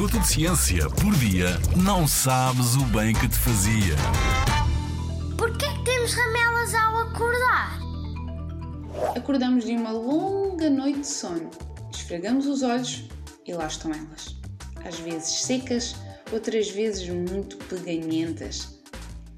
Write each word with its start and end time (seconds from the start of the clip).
minuto 0.00 0.18
de 0.18 0.28
ciência 0.28 0.88
por 0.88 1.14
dia, 1.16 1.60
não 1.76 2.08
sabes 2.08 2.74
o 2.74 2.84
bem 2.84 3.12
que 3.12 3.28
te 3.28 3.36
fazia. 3.36 3.94
Porquê 5.36 5.66
que 5.66 5.84
temos 5.84 6.14
ramelas 6.14 6.74
ao 6.74 6.98
acordar? 7.00 7.78
Acordamos 9.14 9.66
de 9.66 9.72
uma 9.72 9.90
longa 9.90 10.70
noite 10.70 11.00
de 11.00 11.06
sono, 11.06 11.50
esfregamos 11.92 12.46
os 12.46 12.62
olhos 12.62 13.10
e 13.46 13.52
lá 13.52 13.66
estão 13.66 13.92
elas. 13.92 14.36
Às 14.86 14.98
vezes 15.00 15.42
secas, 15.42 15.94
outras 16.32 16.70
vezes 16.70 17.06
muito 17.10 17.58
peganhentas. 17.58 18.80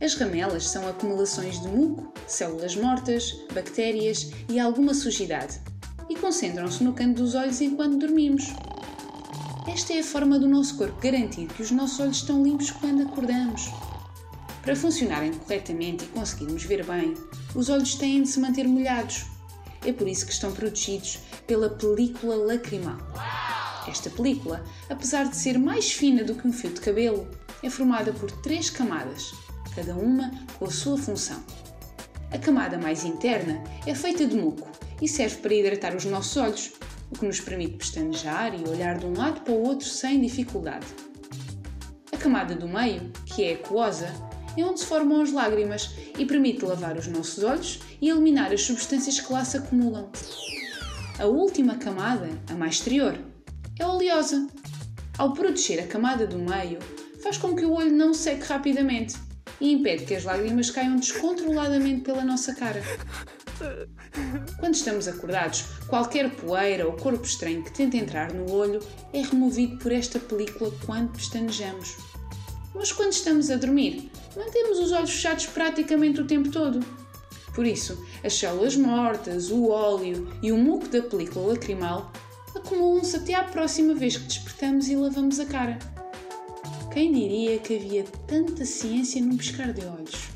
As 0.00 0.14
ramelas 0.14 0.66
são 0.66 0.88
acumulações 0.88 1.60
de 1.60 1.68
muco, 1.68 2.14
células 2.26 2.74
mortas, 2.74 3.44
bactérias 3.52 4.30
e 4.48 4.58
alguma 4.58 4.94
sujidade 4.94 5.60
e 6.08 6.14
concentram-se 6.14 6.82
no 6.82 6.94
canto 6.94 7.22
dos 7.22 7.34
olhos 7.34 7.60
enquanto 7.60 7.98
dormimos. 7.98 8.54
Esta 9.68 9.94
é 9.94 9.98
a 9.98 10.04
forma 10.04 10.38
do 10.38 10.48
nosso 10.48 10.76
corpo 10.76 11.00
garantir 11.00 11.48
que 11.48 11.60
os 11.60 11.72
nossos 11.72 11.98
olhos 11.98 12.18
estão 12.18 12.42
limpos 12.42 12.70
quando 12.70 13.02
acordamos. 13.02 13.68
Para 14.62 14.76
funcionarem 14.76 15.32
corretamente 15.32 16.04
e 16.04 16.08
conseguirmos 16.08 16.62
ver 16.62 16.84
bem, 16.84 17.14
os 17.52 17.68
olhos 17.68 17.96
têm 17.96 18.22
de 18.22 18.28
se 18.28 18.38
manter 18.38 18.68
molhados. 18.68 19.26
É 19.84 19.92
por 19.92 20.06
isso 20.06 20.24
que 20.24 20.32
estão 20.32 20.52
protegidos 20.52 21.18
pela 21.48 21.68
película 21.68 22.36
lacrimal. 22.36 22.98
Esta 23.88 24.08
película, 24.08 24.64
apesar 24.88 25.28
de 25.28 25.36
ser 25.36 25.58
mais 25.58 25.90
fina 25.90 26.22
do 26.22 26.36
que 26.36 26.46
um 26.46 26.52
fio 26.52 26.70
de 26.70 26.80
cabelo, 26.80 27.28
é 27.60 27.68
formada 27.68 28.12
por 28.12 28.30
três 28.30 28.70
camadas, 28.70 29.32
cada 29.74 29.96
uma 29.96 30.30
com 30.58 30.66
a 30.66 30.70
sua 30.70 30.96
função. 30.96 31.42
A 32.30 32.38
camada 32.38 32.78
mais 32.78 33.04
interna 33.04 33.62
é 33.84 33.94
feita 33.94 34.26
de 34.26 34.36
muco 34.36 34.68
e 35.02 35.08
serve 35.08 35.36
para 35.38 35.54
hidratar 35.54 35.94
os 35.94 36.04
nossos 36.04 36.36
olhos, 36.36 36.72
o 37.10 37.18
que 37.18 37.26
nos 37.26 37.40
permite 37.40 37.76
pestanejar 37.76 38.54
e 38.54 38.68
olhar 38.68 38.98
de 38.98 39.06
um 39.06 39.16
lado 39.16 39.40
para 39.40 39.54
o 39.54 39.62
outro 39.62 39.86
sem 39.86 40.20
dificuldade. 40.20 40.86
A 42.12 42.16
camada 42.16 42.54
do 42.54 42.68
meio, 42.68 43.10
que 43.24 43.44
é 43.44 43.54
aquosa, 43.54 44.08
é 44.56 44.64
onde 44.64 44.80
se 44.80 44.86
formam 44.86 45.20
as 45.20 45.32
lágrimas 45.32 45.90
e 46.18 46.24
permite 46.24 46.64
lavar 46.64 46.96
os 46.96 47.06
nossos 47.06 47.44
olhos 47.44 47.80
e 48.00 48.08
eliminar 48.08 48.52
as 48.52 48.62
substâncias 48.62 49.20
que 49.20 49.32
lá 49.32 49.44
se 49.44 49.58
acumulam. 49.58 50.10
A 51.18 51.26
última 51.26 51.76
camada, 51.76 52.28
a 52.48 52.54
mais 52.54 52.76
exterior, 52.76 53.18
é 53.78 53.86
oleosa. 53.86 54.46
Ao 55.18 55.32
proteger 55.32 55.80
a 55.80 55.86
camada 55.86 56.26
do 56.26 56.38
meio, 56.38 56.78
faz 57.22 57.38
com 57.38 57.54
que 57.54 57.64
o 57.64 57.72
olho 57.72 57.92
não 57.92 58.12
seque 58.12 58.44
rapidamente 58.44 59.16
e 59.60 59.72
impede 59.72 60.04
que 60.04 60.14
as 60.14 60.24
lágrimas 60.24 60.70
caiam 60.70 60.96
descontroladamente 60.96 62.02
pela 62.02 62.24
nossa 62.24 62.54
cara. 62.54 62.82
Quando 64.58 64.74
estamos 64.74 65.08
acordados, 65.08 65.64
qualquer 65.88 66.30
poeira 66.30 66.86
ou 66.86 66.92
corpo 66.94 67.24
estranho 67.24 67.62
que 67.62 67.72
tente 67.72 67.96
entrar 67.96 68.32
no 68.32 68.50
olho 68.52 68.80
é 69.12 69.22
removido 69.22 69.78
por 69.78 69.92
esta 69.92 70.18
película 70.18 70.72
quando 70.84 71.12
pestanejamos. 71.12 71.96
Mas 72.74 72.92
quando 72.92 73.12
estamos 73.12 73.50
a 73.50 73.56
dormir, 73.56 74.10
mantemos 74.36 74.78
os 74.78 74.92
olhos 74.92 75.10
fechados 75.10 75.46
praticamente 75.46 76.20
o 76.20 76.26
tempo 76.26 76.50
todo. 76.50 76.84
Por 77.54 77.66
isso, 77.66 78.04
as 78.22 78.34
células 78.34 78.76
mortas, 78.76 79.50
o 79.50 79.68
óleo 79.68 80.30
e 80.42 80.52
o 80.52 80.58
muco 80.58 80.88
da 80.88 81.00
película 81.00 81.52
lacrimal 81.52 82.12
acumulam-se 82.54 83.16
até 83.16 83.34
à 83.34 83.44
próxima 83.44 83.94
vez 83.94 84.16
que 84.16 84.24
despertamos 84.24 84.88
e 84.88 84.96
lavamos 84.96 85.40
a 85.40 85.46
cara. 85.46 85.78
Quem 86.92 87.12
diria 87.12 87.58
que 87.58 87.76
havia 87.76 88.04
tanta 88.26 88.64
ciência 88.64 89.22
num 89.22 89.36
piscar 89.36 89.72
de 89.72 89.84
olhos? 89.86 90.35